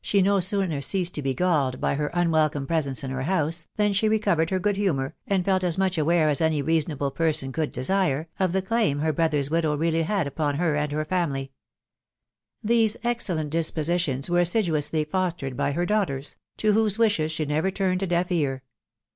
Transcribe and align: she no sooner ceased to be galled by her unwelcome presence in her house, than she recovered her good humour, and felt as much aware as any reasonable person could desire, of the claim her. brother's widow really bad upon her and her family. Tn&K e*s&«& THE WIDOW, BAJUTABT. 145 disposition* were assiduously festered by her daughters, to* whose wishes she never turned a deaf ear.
she 0.00 0.22
no 0.22 0.38
sooner 0.38 0.80
ceased 0.80 1.12
to 1.12 1.20
be 1.22 1.34
galled 1.34 1.80
by 1.80 1.96
her 1.96 2.06
unwelcome 2.14 2.68
presence 2.68 3.02
in 3.02 3.10
her 3.10 3.22
house, 3.22 3.66
than 3.74 3.92
she 3.92 4.08
recovered 4.08 4.48
her 4.48 4.60
good 4.60 4.76
humour, 4.76 5.16
and 5.26 5.44
felt 5.44 5.64
as 5.64 5.76
much 5.76 5.98
aware 5.98 6.28
as 6.28 6.40
any 6.40 6.62
reasonable 6.62 7.10
person 7.10 7.50
could 7.50 7.72
desire, 7.72 8.28
of 8.38 8.52
the 8.52 8.62
claim 8.62 9.00
her. 9.00 9.12
brother's 9.12 9.50
widow 9.50 9.76
really 9.76 10.04
bad 10.04 10.24
upon 10.24 10.54
her 10.54 10.76
and 10.76 10.92
her 10.92 11.04
family. 11.04 11.50
Tn&K 12.64 12.74
e*s&«& 12.74 12.92
THE 12.92 12.94
WIDOW, 12.94 12.98
BAJUTABT. 13.08 13.26
145 13.28 13.50
disposition* 13.50 14.20
were 14.28 14.38
assiduously 14.38 15.02
festered 15.04 15.56
by 15.56 15.72
her 15.72 15.84
daughters, 15.84 16.36
to* 16.58 16.74
whose 16.74 16.96
wishes 16.96 17.32
she 17.32 17.44
never 17.44 17.72
turned 17.72 18.00
a 18.04 18.06
deaf 18.06 18.30
ear. 18.30 18.62